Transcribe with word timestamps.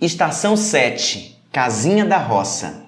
Estação 0.00 0.56
7 0.56 1.42
Casinha 1.50 2.04
da 2.04 2.18
Roça 2.18 2.84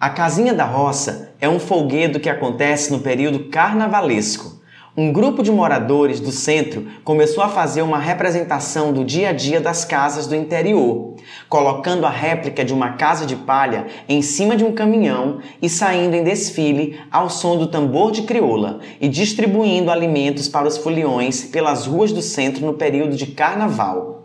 A 0.00 0.08
Casinha 0.08 0.54
da 0.54 0.64
Roça 0.64 1.34
é 1.38 1.46
um 1.46 1.60
folguedo 1.60 2.18
que 2.18 2.30
acontece 2.30 2.90
no 2.90 3.00
período 3.00 3.50
carnavalesco. 3.50 4.62
Um 4.96 5.12
grupo 5.12 5.42
de 5.42 5.52
moradores 5.52 6.20
do 6.20 6.32
centro 6.32 6.86
começou 7.04 7.44
a 7.44 7.50
fazer 7.50 7.82
uma 7.82 7.98
representação 7.98 8.94
do 8.94 9.04
dia 9.04 9.28
a 9.28 9.32
dia 9.34 9.60
das 9.60 9.84
casas 9.84 10.26
do 10.26 10.34
interior, 10.34 11.16
colocando 11.50 12.06
a 12.06 12.10
réplica 12.10 12.64
de 12.64 12.72
uma 12.72 12.92
casa 12.92 13.26
de 13.26 13.36
palha 13.36 13.86
em 14.08 14.22
cima 14.22 14.56
de 14.56 14.64
um 14.64 14.72
caminhão 14.72 15.40
e 15.60 15.68
saindo 15.68 16.16
em 16.16 16.24
desfile 16.24 16.98
ao 17.10 17.28
som 17.28 17.58
do 17.58 17.66
tambor 17.66 18.10
de 18.10 18.22
crioula 18.22 18.80
e 18.98 19.06
distribuindo 19.06 19.90
alimentos 19.90 20.48
para 20.48 20.66
os 20.66 20.78
foliões 20.78 21.44
pelas 21.44 21.84
ruas 21.84 22.10
do 22.10 22.22
centro 22.22 22.64
no 22.64 22.72
período 22.72 23.16
de 23.16 23.26
carnaval. 23.26 24.21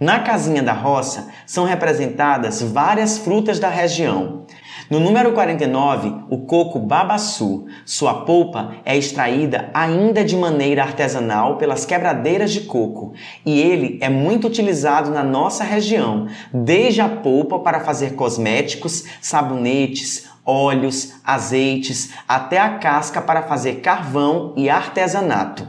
Na 0.00 0.20
casinha 0.20 0.62
da 0.62 0.72
roça 0.72 1.26
são 1.44 1.64
representadas 1.64 2.62
várias 2.62 3.18
frutas 3.18 3.58
da 3.58 3.68
região. 3.68 4.46
No 4.88 5.00
número 5.00 5.32
49, 5.32 6.14
o 6.30 6.38
coco 6.38 6.78
babaçu. 6.78 7.66
Sua 7.84 8.24
polpa 8.24 8.76
é 8.84 8.96
extraída 8.96 9.68
ainda 9.74 10.24
de 10.24 10.36
maneira 10.36 10.84
artesanal 10.84 11.56
pelas 11.56 11.84
quebradeiras 11.84 12.52
de 12.52 12.60
coco 12.60 13.12
e 13.44 13.60
ele 13.60 13.98
é 14.00 14.08
muito 14.08 14.46
utilizado 14.46 15.10
na 15.10 15.24
nossa 15.24 15.64
região, 15.64 16.28
desde 16.54 17.00
a 17.00 17.08
polpa 17.08 17.58
para 17.58 17.80
fazer 17.80 18.14
cosméticos, 18.14 19.04
sabonetes, 19.20 20.30
óleos, 20.46 21.14
azeites, 21.24 22.12
até 22.26 22.58
a 22.58 22.78
casca 22.78 23.20
para 23.20 23.42
fazer 23.42 23.80
carvão 23.80 24.54
e 24.56 24.70
artesanato. 24.70 25.67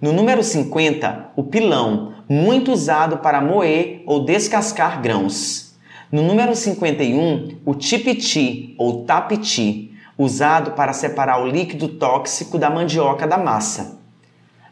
No 0.00 0.14
número 0.14 0.42
50, 0.42 1.32
o 1.36 1.42
pilão, 1.44 2.14
muito 2.26 2.72
usado 2.72 3.18
para 3.18 3.38
moer 3.38 4.02
ou 4.06 4.24
descascar 4.24 5.02
grãos. 5.02 5.74
No 6.10 6.22
número 6.22 6.56
51, 6.56 7.58
o 7.66 7.74
tipiti 7.74 8.74
ou 8.78 9.04
tapiti, 9.04 9.92
usado 10.16 10.70
para 10.70 10.94
separar 10.94 11.42
o 11.42 11.46
líquido 11.46 11.86
tóxico 11.86 12.56
da 12.56 12.70
mandioca 12.70 13.26
da 13.26 13.36
massa. 13.36 14.00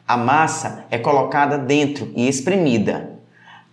A 0.07 0.17
massa 0.17 0.87
é 0.91 0.97
colocada 0.97 1.59
dentro 1.59 2.11
e 2.17 2.27
espremida. 2.27 3.11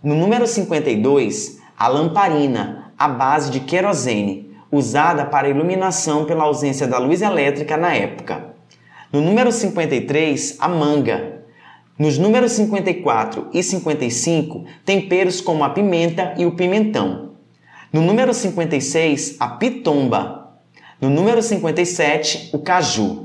No 0.04 0.14
número 0.14 0.46
52, 0.46 1.62
a 1.80 1.88
lamparina, 1.88 2.92
à 2.98 3.08
base 3.08 3.50
de 3.50 3.62
querosene, 3.62 4.52
usada 4.70 5.24
para 5.24 5.48
iluminação 5.48 6.26
pela 6.26 6.44
ausência 6.44 6.86
da 6.86 6.98
luz 6.98 7.22
elétrica 7.22 7.78
na 7.78 7.94
época. 7.94 8.54
No 9.10 9.22
número 9.22 9.54
53, 9.54 10.58
a 10.60 10.68
manga, 10.68 11.35
nos 11.98 12.18
números 12.18 12.52
54 12.54 13.50
e 13.54 13.64
55, 13.64 14.66
temperos 14.84 15.40
como 15.40 15.64
a 15.64 15.70
pimenta 15.70 16.34
e 16.38 16.46
o 16.46 16.52
pimentão. 16.52 17.32
No 17.92 18.02
número 18.02 18.34
56, 18.34 19.38
a 19.40 19.48
pitomba. 19.48 20.58
No 21.00 21.10
número 21.10 21.42
57, 21.42 22.50
o 22.52 22.60
caju. 22.60 23.25